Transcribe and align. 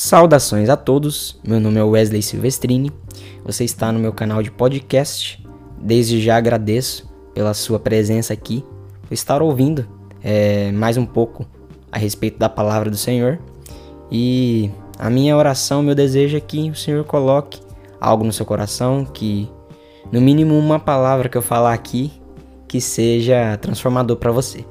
Saudações 0.00 0.68
a 0.68 0.76
todos, 0.76 1.40
meu 1.44 1.58
nome 1.58 1.80
é 1.80 1.82
Wesley 1.82 2.22
Silvestrini, 2.22 2.92
você 3.44 3.64
está 3.64 3.90
no 3.90 3.98
meu 3.98 4.12
canal 4.12 4.40
de 4.40 4.48
podcast. 4.48 5.44
Desde 5.76 6.22
já 6.22 6.36
agradeço 6.36 7.12
pela 7.34 7.52
sua 7.52 7.80
presença 7.80 8.32
aqui, 8.32 8.64
por 9.02 9.12
estar 9.12 9.42
ouvindo 9.42 9.88
é, 10.22 10.70
mais 10.70 10.96
um 10.96 11.04
pouco 11.04 11.44
a 11.90 11.98
respeito 11.98 12.38
da 12.38 12.48
palavra 12.48 12.88
do 12.88 12.96
Senhor. 12.96 13.40
E 14.08 14.70
a 14.96 15.10
minha 15.10 15.36
oração, 15.36 15.82
meu 15.82 15.96
desejo 15.96 16.36
é 16.36 16.40
que 16.40 16.70
o 16.70 16.76
Senhor 16.76 17.04
coloque 17.04 17.60
algo 18.00 18.22
no 18.22 18.32
seu 18.32 18.46
coração, 18.46 19.04
que 19.04 19.50
no 20.12 20.20
mínimo 20.20 20.56
uma 20.56 20.78
palavra 20.78 21.28
que 21.28 21.36
eu 21.36 21.42
falar 21.42 21.74
aqui 21.74 22.12
que 22.68 22.80
seja 22.80 23.56
transformador 23.56 24.16
para 24.16 24.30
você. 24.30 24.64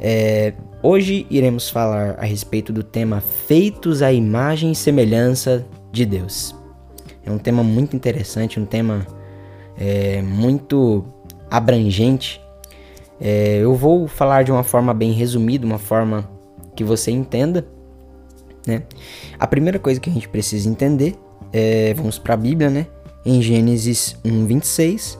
É, 0.00 0.54
hoje 0.82 1.26
iremos 1.30 1.68
falar 1.68 2.16
a 2.18 2.24
respeito 2.24 2.72
do 2.72 2.82
tema 2.82 3.20
Feitos 3.20 4.02
à 4.02 4.12
imagem 4.12 4.72
e 4.72 4.74
semelhança 4.74 5.66
de 5.92 6.04
Deus. 6.04 6.54
É 7.24 7.30
um 7.30 7.38
tema 7.38 7.62
muito 7.62 7.94
interessante, 7.94 8.58
um 8.58 8.64
tema 8.64 9.06
é, 9.76 10.22
muito 10.22 11.04
abrangente. 11.50 12.40
É, 13.20 13.58
eu 13.58 13.74
vou 13.74 14.08
falar 14.08 14.44
de 14.44 14.52
uma 14.52 14.62
forma 14.62 14.94
bem 14.94 15.12
resumida, 15.12 15.66
uma 15.66 15.78
forma 15.78 16.28
que 16.74 16.82
você 16.82 17.10
entenda. 17.10 17.66
Né? 18.66 18.82
A 19.38 19.46
primeira 19.46 19.78
coisa 19.78 20.00
que 20.00 20.08
a 20.08 20.12
gente 20.12 20.28
precisa 20.28 20.68
entender 20.68 21.16
é, 21.52 21.94
vamos 21.94 22.18
para 22.18 22.34
a 22.34 22.36
Bíblia, 22.36 22.70
né? 22.70 22.86
Em 23.24 23.42
Gênesis 23.42 24.16
1:26, 24.24 25.18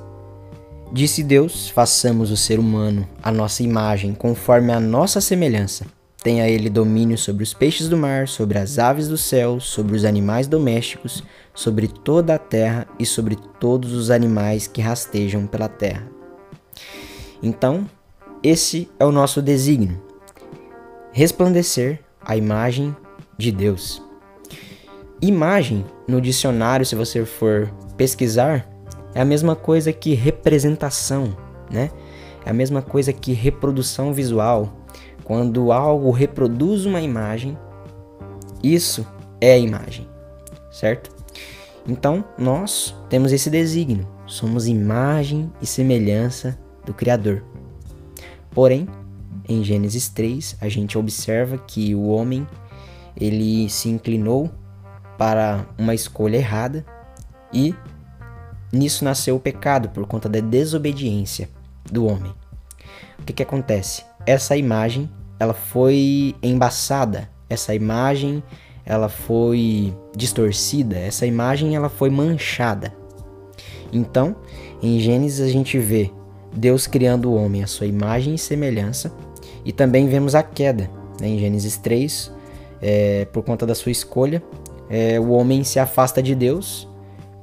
Disse 0.93 1.23
Deus: 1.23 1.69
façamos 1.69 2.31
o 2.31 2.37
ser 2.37 2.59
humano 2.59 3.09
a 3.23 3.31
nossa 3.31 3.63
imagem, 3.63 4.13
conforme 4.13 4.73
a 4.73 4.81
nossa 4.81 5.21
semelhança. 5.21 5.87
Tenha 6.23 6.47
ele 6.49 6.69
domínio 6.69 7.17
sobre 7.17 7.43
os 7.43 7.55
peixes 7.55 7.89
do 7.89 7.97
mar, 7.97 8.29
sobre 8.29 8.59
as 8.59 8.79
aves 8.79 9.09
do 9.09 9.17
céu, 9.17 9.59
sobre 9.59 9.97
os 9.97 10.05
animais 10.05 10.47
domésticos, 10.47 11.23
sobre 11.55 11.89
toda 11.89 12.35
a 12.35 12.39
terra 12.39 12.87
e 12.99 13.07
sobre 13.07 13.37
todos 13.59 13.93
os 13.93 14.11
animais 14.11 14.67
que 14.67 14.83
rastejam 14.83 15.47
pela 15.47 15.69
terra. 15.69 16.07
Então, 17.43 17.89
esse 18.43 18.91
é 18.99 19.05
o 19.05 19.13
nosso 19.13 19.41
desígnio: 19.41 20.03
resplandecer 21.13 22.01
a 22.21 22.37
imagem 22.37 22.95
de 23.39 23.51
Deus. 23.51 24.03
Imagem, 25.23 25.85
no 26.07 26.21
dicionário, 26.21 26.85
se 26.85 26.95
você 26.95 27.25
for 27.25 27.71
pesquisar, 27.97 28.70
é 29.15 29.21
a 29.21 29.25
mesma 29.25 29.57
coisa 29.57 29.93
que 29.93 30.15
representação, 30.15 31.37
né? 31.71 31.91
É 32.45 32.51
a 32.51 32.55
mesma 32.55 32.83
coisa 32.83 33.13
que 33.13 33.33
reprodução 33.33 34.13
visual. 34.13 34.73
Quando 35.25 35.73
algo 35.73 36.11
reproduz 36.11 36.87
uma 36.87 37.01
imagem, 37.01 37.57
isso 38.63 39.07
é 39.41 39.53
a 39.53 39.59
imagem, 39.59 40.09
certo? 40.71 41.11
Então, 41.87 42.25
nós 42.37 42.95
temos 43.09 43.33
esse 43.33 43.49
desígnio, 43.49 44.07
somos 44.27 44.67
imagem 44.67 45.51
e 45.61 45.67
semelhança 45.67 46.59
do 46.85 46.93
Criador. 46.93 47.43
Porém, 48.51 48.89
em 49.49 49.65
Gênesis 49.65 50.09
3, 50.09 50.57
a 50.61 50.69
gente 50.69 50.99
observa 50.99 51.59
que 51.59 51.95
o 51.95 52.09
homem 52.09 52.47
ele 53.17 53.69
se 53.69 53.89
inclinou 53.89 54.51
para 55.19 55.67
uma 55.79 55.95
escolha 55.95 56.37
errada 56.37 56.85
e 57.53 57.75
Nisso 58.73 59.05
nasceu 59.05 59.37
o 59.37 59.41
pecado 59.41 59.89
por 59.89 60.07
conta 60.07 60.29
da 60.29 60.41
desobediência 60.41 61.49
do 61.91 62.07
homem. 62.07 62.33
O 63.19 63.25
que, 63.25 63.33
que 63.33 63.43
acontece? 63.43 64.05
Essa 64.27 64.57
imagem 64.57 65.11
ela 65.39 65.55
foi 65.55 66.35
embaçada, 66.43 67.29
essa 67.49 67.75
imagem 67.75 68.43
ela 68.85 69.09
foi 69.09 69.95
distorcida, 70.17 70.97
essa 70.97 71.27
imagem 71.27 71.75
ela 71.75 71.89
foi 71.89 72.11
manchada. 72.11 72.93
Então, 73.93 74.37
em 74.83 74.99
Gênesis 75.01 75.41
a 75.41 75.51
gente 75.51 75.79
vê 75.79 76.11
Deus 76.55 76.87
criando 76.87 77.31
o 77.31 77.35
homem 77.35 77.63
à 77.63 77.67
sua 77.67 77.87
imagem 77.87 78.35
e 78.35 78.39
semelhança, 78.39 79.13
e 79.65 79.73
também 79.73 80.09
vemos 80.09 80.35
a 80.35 80.43
queda. 80.43 80.91
Né? 81.21 81.29
Em 81.29 81.39
Gênesis 81.39 81.77
3, 81.77 82.33
é, 82.81 83.25
por 83.27 83.43
conta 83.43 83.67
da 83.67 83.75
sua 83.75 83.93
escolha, 83.93 84.43
é, 84.89 85.21
o 85.21 85.31
homem 85.31 85.63
se 85.63 85.79
afasta 85.79 86.23
de 86.23 86.35
Deus 86.35 86.89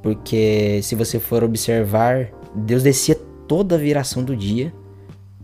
porque 0.01 0.79
se 0.83 0.95
você 0.95 1.19
for 1.19 1.43
observar, 1.43 2.31
Deus 2.55 2.83
descia 2.83 3.15
toda 3.47 3.75
a 3.75 3.77
viração 3.77 4.23
do 4.23 4.35
dia 4.35 4.73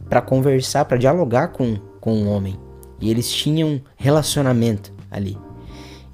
para 0.10 0.22
conversar, 0.22 0.86
para 0.86 0.98
dialogar 0.98 1.50
com, 1.50 1.76
com 2.00 2.24
o 2.24 2.28
homem. 2.28 2.58
E 3.00 3.10
eles 3.10 3.32
tinham 3.32 3.82
relacionamento 3.96 4.94
ali. 5.10 5.38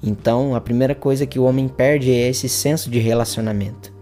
Então, 0.02 0.54
a 0.54 0.60
primeira 0.60 0.94
coisa 0.94 1.26
que 1.26 1.38
o 1.38 1.44
homem 1.44 1.68
perde 1.68 2.10
é 2.10 2.28
esse 2.28 2.48
senso 2.48 2.90
de 2.90 2.98
relacionamento. 2.98 3.92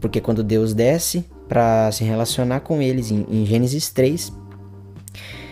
Porque 0.00 0.20
quando 0.20 0.42
Deus 0.42 0.72
desce 0.72 1.24
para 1.48 1.92
se 1.92 2.04
relacionar 2.04 2.60
com 2.60 2.80
eles 2.80 3.10
em, 3.10 3.26
em 3.28 3.44
Gênesis 3.44 3.90
3, 3.90 4.32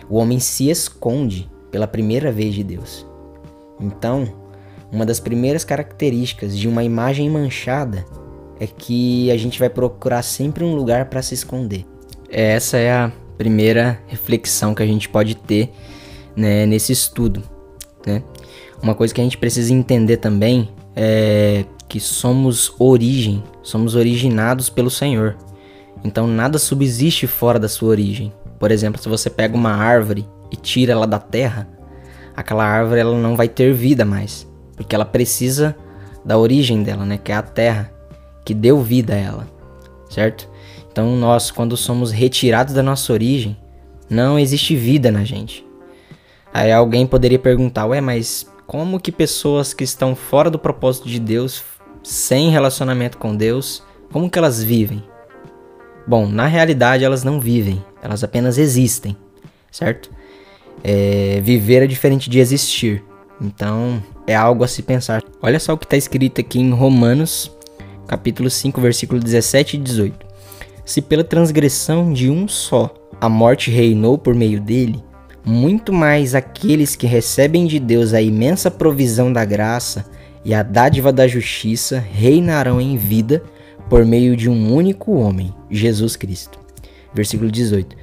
o 0.08 0.16
homem 0.16 0.38
se 0.38 0.70
esconde 0.70 1.50
pela 1.70 1.86
primeira 1.86 2.32
vez 2.32 2.54
de 2.54 2.64
Deus. 2.64 3.06
Então, 3.80 4.32
uma 4.90 5.06
das 5.06 5.20
primeiras 5.20 5.64
características 5.64 6.56
de 6.56 6.68
uma 6.68 6.84
imagem 6.84 7.28
manchada 7.30 8.04
é 8.60 8.66
que 8.66 9.30
a 9.30 9.36
gente 9.36 9.58
vai 9.58 9.68
procurar 9.68 10.22
sempre 10.22 10.64
um 10.64 10.74
lugar 10.74 11.06
para 11.06 11.22
se 11.22 11.34
esconder. 11.34 11.84
Essa 12.28 12.78
é 12.78 12.92
a 12.92 13.12
primeira 13.36 14.00
reflexão 14.06 14.74
que 14.74 14.82
a 14.82 14.86
gente 14.86 15.08
pode 15.08 15.34
ter 15.34 15.72
né, 16.36 16.64
nesse 16.66 16.92
estudo. 16.92 17.42
Né? 18.06 18.22
Uma 18.82 18.94
coisa 18.94 19.12
que 19.12 19.20
a 19.20 19.24
gente 19.24 19.38
precisa 19.38 19.72
entender 19.72 20.18
também 20.18 20.68
é 20.94 21.64
que 21.88 22.00
somos 22.00 22.74
origem, 22.78 23.42
somos 23.62 23.94
originados 23.94 24.70
pelo 24.70 24.90
Senhor. 24.90 25.36
Então 26.02 26.26
nada 26.26 26.58
subsiste 26.58 27.26
fora 27.26 27.58
da 27.58 27.68
sua 27.68 27.90
origem. 27.90 28.32
Por 28.58 28.70
exemplo, 28.70 29.00
se 29.00 29.08
você 29.08 29.28
pega 29.28 29.54
uma 29.54 29.72
árvore 29.72 30.26
e 30.50 30.56
tira 30.56 30.92
ela 30.92 31.06
da 31.06 31.18
terra, 31.18 31.68
aquela 32.34 32.64
árvore 32.64 33.00
ela 33.00 33.16
não 33.18 33.36
vai 33.36 33.48
ter 33.48 33.72
vida 33.72 34.04
mais, 34.04 34.48
porque 34.76 34.94
ela 34.94 35.04
precisa 35.04 35.76
da 36.24 36.38
origem 36.38 36.82
dela, 36.82 37.04
né, 37.04 37.18
que 37.18 37.32
é 37.32 37.34
a 37.34 37.42
terra 37.42 37.92
que 38.44 38.54
deu 38.54 38.80
vida 38.80 39.14
a 39.14 39.18
ela, 39.18 39.48
certo? 40.08 40.48
Então 40.90 41.16
nós, 41.16 41.50
quando 41.50 41.76
somos 41.76 42.10
retirados 42.10 42.74
da 42.74 42.82
nossa 42.82 43.12
origem, 43.12 43.56
não 44.08 44.38
existe 44.38 44.76
vida 44.76 45.10
na 45.10 45.24
gente. 45.24 45.64
Aí 46.52 46.70
alguém 46.70 47.06
poderia 47.06 47.38
perguntar, 47.38 47.86
ué, 47.86 48.00
mas 48.00 48.46
como 48.66 49.00
que 49.00 49.10
pessoas 49.10 49.72
que 49.72 49.84
estão 49.84 50.14
fora 50.14 50.50
do 50.50 50.58
propósito 50.58 51.08
de 51.08 51.18
Deus, 51.18 51.62
sem 52.02 52.50
relacionamento 52.50 53.16
com 53.16 53.34
Deus, 53.34 53.82
como 54.12 54.28
que 54.28 54.38
elas 54.38 54.62
vivem? 54.62 55.02
Bom, 56.06 56.26
na 56.26 56.46
realidade 56.46 57.04
elas 57.04 57.24
não 57.24 57.40
vivem, 57.40 57.82
elas 58.02 58.22
apenas 58.22 58.58
existem, 58.58 59.16
certo? 59.70 60.10
É, 60.84 61.40
viver 61.42 61.82
é 61.82 61.86
diferente 61.86 62.28
de 62.28 62.38
existir, 62.38 63.02
então 63.40 64.02
é 64.26 64.34
algo 64.34 64.64
a 64.64 64.68
se 64.68 64.82
pensar. 64.82 65.22
Olha 65.40 65.60
só 65.60 65.72
o 65.72 65.78
que 65.78 65.86
está 65.86 65.96
escrito 65.96 66.40
aqui 66.40 66.58
em 66.58 66.72
Romanos 66.72 67.50
capítulo 68.06 68.50
5, 68.50 68.80
versículo 68.80 69.20
17 69.20 69.76
e 69.76 69.80
18. 69.80 70.26
Se 70.84 71.00
pela 71.00 71.24
transgressão 71.24 72.12
de 72.12 72.28
um 72.30 72.48
só 72.48 72.92
a 73.20 73.28
morte 73.28 73.70
reinou 73.70 74.18
por 74.18 74.34
meio 74.34 74.60
dele, 74.60 75.02
muito 75.44 75.92
mais 75.92 76.34
aqueles 76.34 76.96
que 76.96 77.06
recebem 77.06 77.66
de 77.66 77.78
Deus 77.78 78.14
a 78.14 78.20
imensa 78.20 78.70
provisão 78.70 79.32
da 79.32 79.44
graça 79.44 80.04
e 80.44 80.52
a 80.54 80.62
dádiva 80.62 81.12
da 81.12 81.26
justiça 81.26 81.98
reinarão 81.98 82.80
em 82.80 82.96
vida 82.96 83.42
por 83.88 84.04
meio 84.04 84.36
de 84.36 84.48
um 84.48 84.74
único 84.74 85.12
homem, 85.12 85.54
Jesus 85.70 86.16
Cristo. 86.16 86.58
Versículo 87.14 87.50
18. 87.50 87.96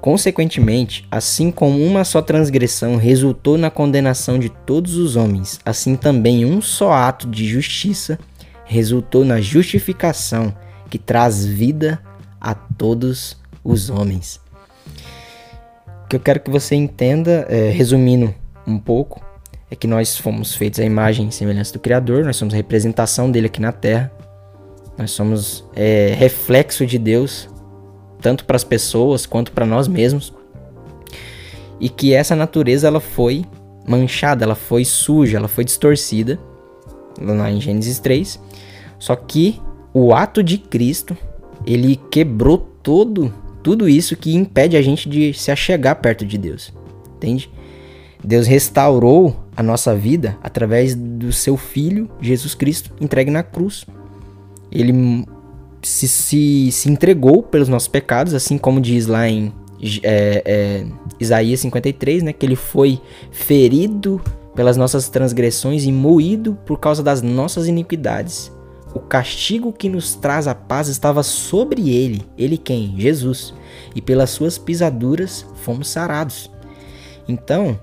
Consequentemente, 0.00 1.06
assim 1.10 1.50
como 1.50 1.82
uma 1.82 2.04
só 2.04 2.20
transgressão 2.20 2.96
resultou 2.96 3.56
na 3.56 3.70
condenação 3.70 4.38
de 4.38 4.50
todos 4.50 4.96
os 4.96 5.16
homens, 5.16 5.58
assim 5.64 5.96
também 5.96 6.44
um 6.44 6.60
só 6.60 6.92
ato 6.92 7.26
de 7.26 7.46
justiça 7.46 8.18
resultou 8.74 9.24
na 9.24 9.40
justificação 9.40 10.52
que 10.90 10.98
traz 10.98 11.46
vida 11.46 12.00
a 12.40 12.54
todos 12.54 13.36
os 13.62 13.88
homens. 13.88 14.40
O 16.04 16.08
que 16.08 16.16
eu 16.16 16.20
quero 16.20 16.40
que 16.40 16.50
você 16.50 16.74
entenda, 16.74 17.46
é, 17.48 17.70
resumindo 17.70 18.34
um 18.66 18.78
pouco, 18.78 19.24
é 19.70 19.76
que 19.76 19.86
nós 19.86 20.18
fomos 20.18 20.54
feitos 20.54 20.80
à 20.80 20.84
imagem 20.84 21.28
e 21.28 21.32
semelhança 21.32 21.72
do 21.72 21.78
Criador, 21.78 22.24
nós 22.24 22.36
somos 22.36 22.52
a 22.52 22.56
representação 22.56 23.30
dele 23.30 23.46
aqui 23.46 23.60
na 23.60 23.72
Terra, 23.72 24.12
nós 24.98 25.12
somos 25.12 25.64
é, 25.74 26.12
reflexo 26.16 26.84
de 26.84 26.98
Deus, 26.98 27.48
tanto 28.20 28.44
para 28.44 28.56
as 28.56 28.64
pessoas 28.64 29.24
quanto 29.24 29.52
para 29.52 29.64
nós 29.64 29.88
mesmos, 29.88 30.32
e 31.80 31.88
que 31.88 32.12
essa 32.12 32.34
natureza 32.34 32.88
ela 32.88 33.00
foi 33.00 33.44
manchada, 33.86 34.44
ela 34.44 34.54
foi 34.54 34.84
suja, 34.84 35.38
ela 35.38 35.48
foi 35.48 35.64
distorcida, 35.64 36.38
lá 37.20 37.50
em 37.50 37.60
Gênesis 37.60 37.98
3, 37.98 38.40
só 39.04 39.14
que 39.14 39.60
o 39.92 40.14
ato 40.14 40.42
de 40.42 40.56
Cristo, 40.56 41.14
ele 41.66 42.00
quebrou 42.10 42.56
todo 42.82 43.30
tudo 43.62 43.86
isso 43.86 44.16
que 44.16 44.34
impede 44.34 44.78
a 44.78 44.82
gente 44.82 45.10
de 45.10 45.34
se 45.34 45.50
achegar 45.50 45.96
perto 45.96 46.24
de 46.24 46.38
Deus. 46.38 46.72
Entende? 47.16 47.50
Deus 48.22 48.46
restaurou 48.46 49.36
a 49.54 49.62
nossa 49.62 49.94
vida 49.94 50.38
através 50.42 50.94
do 50.94 51.30
seu 51.32 51.58
Filho, 51.58 52.08
Jesus 52.18 52.54
Cristo, 52.54 52.94
entregue 52.98 53.30
na 53.30 53.42
cruz. 53.42 53.84
Ele 54.72 55.26
se, 55.82 56.08
se, 56.08 56.72
se 56.72 56.90
entregou 56.90 57.42
pelos 57.42 57.68
nossos 57.68 57.88
pecados, 57.88 58.32
assim 58.32 58.56
como 58.56 58.80
diz 58.80 59.06
lá 59.06 59.28
em 59.28 59.52
é, 60.02 60.42
é, 60.46 60.86
Isaías 61.20 61.60
53, 61.60 62.22
né? 62.22 62.32
Que 62.32 62.46
ele 62.46 62.56
foi 62.56 62.98
ferido 63.30 64.18
pelas 64.54 64.78
nossas 64.78 65.10
transgressões 65.10 65.84
e 65.84 65.92
moído 65.92 66.56
por 66.64 66.80
causa 66.80 67.02
das 67.02 67.20
nossas 67.20 67.68
iniquidades. 67.68 68.50
O 68.94 69.00
castigo 69.00 69.72
que 69.72 69.88
nos 69.88 70.14
traz 70.14 70.46
a 70.46 70.54
paz 70.54 70.86
estava 70.88 71.22
sobre 71.24 71.90
ele. 71.90 72.22
Ele 72.38 72.56
quem? 72.56 72.94
Jesus. 72.96 73.52
E 73.94 74.00
pelas 74.00 74.30
suas 74.30 74.56
pisaduras 74.56 75.44
fomos 75.56 75.88
sarados. 75.88 76.48
Então, 77.28 77.78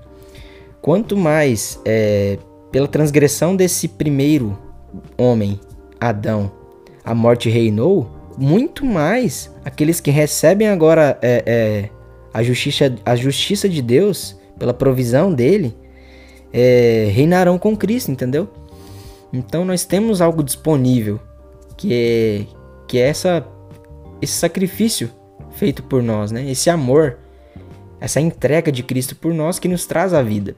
quanto 0.80 1.16
mais 1.16 1.78
é, 1.84 2.38
pela 2.70 2.88
transgressão 2.88 3.54
desse 3.54 3.86
primeiro 3.86 4.58
homem, 5.18 5.60
Adão, 6.00 6.50
a 7.04 7.14
morte 7.14 7.50
reinou, 7.50 8.10
muito 8.38 8.84
mais 8.84 9.50
aqueles 9.64 10.00
que 10.00 10.10
recebem 10.10 10.68
agora 10.68 11.18
é, 11.20 11.42
é, 11.46 11.90
a, 12.32 12.42
justiça, 12.42 12.94
a 13.04 13.14
justiça 13.14 13.68
de 13.68 13.82
Deus, 13.82 14.36
pela 14.58 14.72
provisão 14.72 15.32
dele, 15.32 15.76
é, 16.52 17.10
reinarão 17.12 17.58
com 17.58 17.76
Cristo, 17.76 18.10
entendeu? 18.10 18.48
Então 19.32 19.64
nós 19.64 19.84
temos 19.84 20.20
algo 20.20 20.42
disponível, 20.42 21.20
que 21.76 21.92
é, 21.92 22.46
que 22.86 22.98
é 22.98 23.08
essa, 23.08 23.46
esse 24.20 24.34
sacrifício 24.34 25.10
feito 25.52 25.82
por 25.82 26.02
nós, 26.02 26.30
né? 26.30 26.50
esse 26.50 26.68
amor, 26.68 27.18
essa 28.00 28.20
entrega 28.20 28.70
de 28.70 28.82
Cristo 28.82 29.16
por 29.16 29.32
nós 29.32 29.58
que 29.58 29.68
nos 29.68 29.86
traz 29.86 30.12
a 30.12 30.22
vida. 30.22 30.56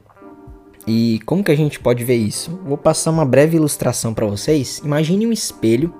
E 0.87 1.19
como 1.25 1.43
que 1.43 1.51
a 1.51 1.55
gente 1.55 1.79
pode 1.79 2.03
ver 2.03 2.15
isso? 2.15 2.59
Vou 2.63 2.77
passar 2.77 3.11
uma 3.11 3.25
breve 3.25 3.57
ilustração 3.57 4.13
para 4.13 4.27
vocês. 4.27 4.79
Imagine 4.79 5.25
um 5.25 5.31
espelho 5.31 5.93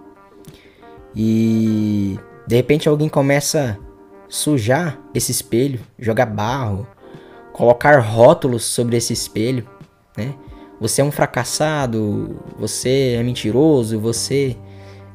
e 1.15 2.19
de 2.45 2.55
repente 2.55 2.87
alguém 2.87 3.09
começa 3.09 3.79
a 3.79 3.85
sujar 4.29 4.99
esse 5.13 5.31
espelho, 5.31 5.79
jogar 5.97 6.27
barro, 6.27 6.85
colocar 7.51 7.99
rótulos 7.99 8.63
sobre 8.63 8.97
esse 8.97 9.13
espelho, 9.13 9.67
né? 10.15 10.35
Você 10.79 11.01
é 11.01 11.03
um 11.03 11.11
fracassado, 11.11 12.39
você 12.59 13.15
é 13.17 13.23
mentiroso, 13.23 13.99
você 13.99 14.55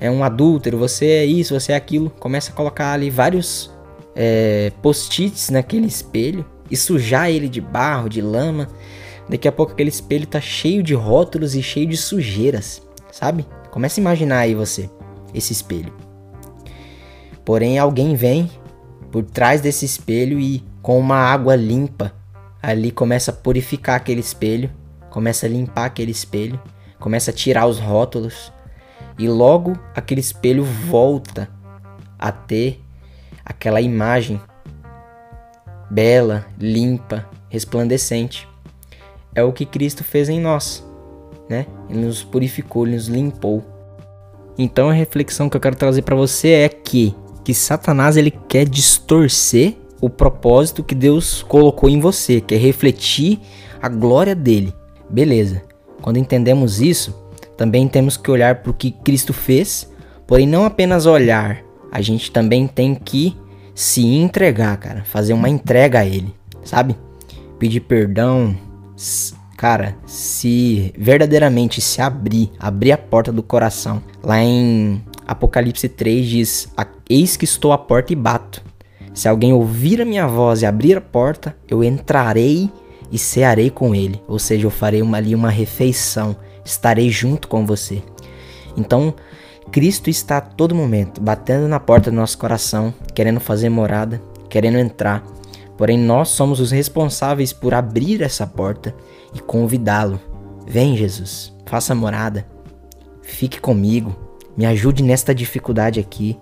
é 0.01 0.11
um 0.11 0.25
adúltero, 0.25 0.79
você 0.79 1.07
é 1.07 1.25
isso, 1.27 1.59
você 1.59 1.73
é 1.73 1.77
aquilo. 1.77 2.11
Começa 2.19 2.51
a 2.51 2.55
colocar 2.55 2.93
ali 2.93 3.11
vários 3.11 3.71
é, 4.15 4.73
post-its 4.83 5.51
naquele 5.51 5.87
espelho 5.87 6.45
e 6.71 6.77
sujar 6.77 7.31
ele 7.31 7.49
de 7.49 7.61
barro, 7.61 8.09
de 8.09 8.21
lama. 8.21 8.69
Daqui 9.29 9.47
a 9.47 9.53
pouco 9.53 9.73
aquele 9.73 9.91
espelho 9.91 10.27
tá 10.27 10.41
cheio 10.41 10.83
de 10.83 10.95
rótulos 10.95 11.55
e 11.55 11.63
cheio 11.63 11.87
de 11.87 11.97
sujeiras, 11.97 12.83
sabe? 13.13 13.47
Começa 13.71 14.01
a 14.01 14.03
imaginar 14.03 14.39
aí 14.41 14.55
você 14.55 14.89
esse 15.35 15.53
espelho. 15.53 15.93
Porém, 17.45 17.79
alguém 17.79 18.15
vem 18.15 18.51
por 19.11 19.25
trás 19.25 19.61
desse 19.61 19.85
espelho 19.85 20.41
e 20.41 20.65
com 20.83 20.99
uma 20.99 21.17
água 21.17 21.55
limpa 21.55 22.13
ali 22.63 22.91
começa 22.91 23.31
a 23.31 23.35
purificar 23.35 23.97
aquele 23.97 24.21
espelho, 24.21 24.71
começa 25.11 25.47
a 25.47 25.49
limpar 25.49 25.87
aquele 25.87 26.11
espelho, 26.11 26.61
começa 26.99 27.31
a 27.31 27.35
tirar 27.35 27.67
os 27.67 27.79
rótulos 27.79 28.53
e 29.19 29.29
logo 29.29 29.79
aquele 29.95 30.21
espelho 30.21 30.65
volta 30.65 31.49
a 32.19 32.33
ter 32.33 32.81
aquela 33.45 33.81
imagem 33.81 34.41
bela, 35.91 36.47
limpa, 36.59 37.29
resplandecente. 37.49 38.49
É 39.35 39.43
o 39.43 39.53
que 39.53 39.67
Cristo 39.67 40.05
fez 40.05 40.29
em 40.29 40.41
nós, 40.41 40.87
né? 41.49 41.67
Ele 41.89 42.07
nos 42.07 42.23
purificou, 42.23 42.87
ele 42.87 42.97
nos 42.97 43.09
limpou. 43.09 43.65
Então 44.57 44.89
a 44.89 44.93
reflexão 44.93 45.49
que 45.49 45.57
eu 45.57 45.61
quero 45.61 45.77
trazer 45.77 46.03
para 46.03 46.17
você 46.17 46.49
é 46.51 46.69
que 46.69 47.15
que 47.45 47.55
Satanás 47.55 48.17
ele 48.17 48.31
quer 48.31 48.69
distorcer 48.69 49.77
o 50.01 50.09
propósito 50.09 50.85
que 50.85 50.95
Deus 50.95 51.43
colocou 51.43 51.89
em 51.89 51.99
você, 51.99 52.41
que 52.41 52.55
é 52.55 52.59
refletir 52.59 53.41
a 53.81 53.89
glória 53.89 54.35
dele. 54.35 54.73
Beleza. 55.11 55.63
Quando 56.01 56.19
entendemos 56.19 56.81
isso, 56.81 57.15
também 57.57 57.87
temos 57.89 58.17
que 58.17 58.31
olhar 58.31 58.57
para 58.57 58.71
o 58.71 58.75
que 58.75 58.91
Cristo 58.91 59.33
fez, 59.33 59.91
porém 60.27 60.47
não 60.47 60.65
apenas 60.65 61.05
olhar, 61.05 61.63
a 61.93 62.01
gente 62.01 62.31
também 62.31 62.67
tem 62.67 62.95
que 62.95 63.37
se 63.75 64.05
entregar, 64.07 64.77
cara, 64.77 65.05
fazer 65.05 65.33
uma 65.33 65.49
entrega 65.49 66.01
a 66.01 66.07
ele, 66.07 66.33
sabe? 66.65 66.97
Pedir 67.59 67.81
perdão, 67.81 68.57
cara, 69.57 69.97
se 70.07 70.95
verdadeiramente 70.97 71.81
se 71.81 72.01
abrir, 72.01 72.51
abrir 72.59 72.93
a 72.93 72.99
porta 72.99 73.33
do 73.33 73.43
coração. 73.43 74.03
Lá 74.23 74.43
em 74.43 75.03
Apocalipse 75.27 75.89
3 75.89 76.27
diz: 76.27 76.73
Eis 77.09 77.37
que 77.37 77.45
estou 77.45 77.73
à 77.73 77.79
porta 77.79 78.13
e 78.13 78.17
bato. 78.17 78.63
Se 79.13 79.29
alguém 79.29 79.53
ouvir 79.53 80.01
a 80.01 80.05
minha 80.05 80.27
voz 80.27 80.63
e 80.63 80.67
abrir 80.67 80.97
a 80.97 81.01
porta, 81.01 81.55
eu 81.69 81.83
entrarei 81.83 82.71
e 83.11 83.19
cearei 83.19 83.71
com 83.71 83.95
ele. 83.95 84.23
Ou 84.29 84.39
seja, 84.39 84.67
eu 84.67 84.71
farei 84.71 85.03
uma, 85.03 85.17
ali 85.17 85.35
uma 85.35 85.51
refeição, 85.51 86.37
estarei 86.65 87.11
junto 87.11 87.49
com 87.49 87.67
você. 87.67 88.03
Então, 88.77 89.15
Cristo 89.71 90.11
está 90.11 90.39
a 90.39 90.41
todo 90.41 90.75
momento 90.75 91.21
batendo 91.21 91.69
na 91.69 91.79
porta 91.79 92.11
do 92.11 92.17
nosso 92.17 92.37
coração, 92.39 92.93
querendo 93.15 93.41
fazer 93.41 93.69
morada, 93.69 94.21
querendo 94.49 94.79
entrar. 94.79 95.25
Porém, 95.77 95.99
nós 95.99 96.29
somos 96.29 96.61
os 96.61 96.71
responsáveis 96.71 97.53
por 97.53 97.73
abrir 97.73 98.21
essa 98.21 98.47
porta 98.47 98.95
e 99.35 99.39
convidá-lo. 99.39 100.21
Vem, 100.67 100.97
Jesus, 100.97 101.53
faça 101.65 101.95
morada, 101.95 102.47
fique 103.23 103.61
comigo, 103.61 104.15
me 104.57 104.67
ajude 104.67 105.03
nesta 105.03 105.35
dificuldade 105.35 105.99
aqui. 105.99 106.37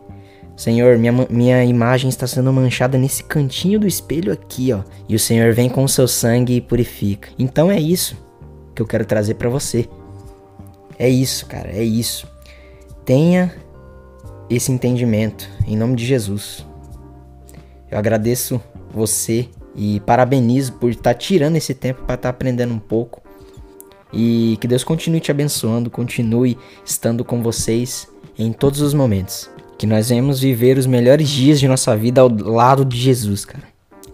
Senhor, 0.59 0.99
minha, 0.99 1.13
minha 1.31 1.65
imagem 1.65 2.09
está 2.09 2.27
sendo 2.27 2.53
manchada 2.53 2.99
nesse 2.99 3.23
cantinho 3.23 3.79
do 3.79 3.87
espelho 3.87 4.33
aqui, 4.33 4.73
ó. 4.73 4.83
E 5.09 5.15
o 5.15 5.19
Senhor 5.19 5.55
vem 5.55 5.69
com 5.69 5.85
o 5.85 5.89
seu 5.89 6.09
sangue 6.09 6.57
e 6.57 6.61
purifica. 6.61 7.29
Então 7.39 7.71
é 7.71 7.81
isso 7.81 8.17
que 8.75 8.83
eu 8.83 8.87
quero 8.87 9.05
trazer 9.05 9.35
para 9.35 9.49
você. 9.49 9.89
É 10.99 11.09
isso, 11.09 11.47
cara, 11.47 11.69
é 11.71 11.85
isso. 11.85 12.27
Tenha 13.05 13.55
esse 14.51 14.73
entendimento 14.73 15.49
em 15.65 15.77
nome 15.77 15.95
de 15.95 16.05
Jesus. 16.05 16.67
Eu 17.89 17.97
agradeço 17.97 18.61
você 18.93 19.49
e 19.77 20.01
parabenizo 20.01 20.73
por 20.73 20.91
estar 20.91 21.15
tá 21.15 21.15
tirando 21.15 21.55
esse 21.55 21.73
tempo 21.73 22.03
para 22.03 22.17
estar 22.17 22.31
tá 22.31 22.31
aprendendo 22.31 22.75
um 22.75 22.81
pouco. 22.81 23.23
E 24.13 24.59
que 24.61 24.67
Deus 24.67 24.83
continue 24.83 25.21
te 25.21 25.31
abençoando, 25.31 25.89
continue 25.89 26.59
estando 26.85 27.25
com 27.25 27.45
vocês 27.45 28.09
em 28.37 28.53
todos 28.53 28.81
os 28.81 28.93
momentos 28.93 29.49
que 29.79 29.87
nós 29.87 30.09
venhamos 30.09 30.41
viver 30.41 30.77
os 30.77 30.87
melhores 30.87 31.29
dias 31.29 31.61
de 31.61 31.69
nossa 31.69 31.97
vida 31.97 32.21
ao 32.21 32.29
lado 32.29 32.85
de 32.85 32.99
Jesus, 32.99 33.45
cara. 33.45 33.63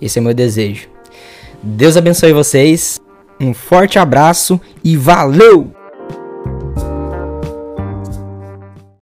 Esse 0.01 0.19
é 0.19 0.23
meu 0.23 0.35
desejo. 0.35 0.89
Deus 1.63 1.97
abençoe 1.97 2.33
vocês. 2.33 3.01
Um 3.41 3.55
forte 3.55 3.99
abraço 3.99 4.61
e 4.85 4.97
valeu! 4.97 5.84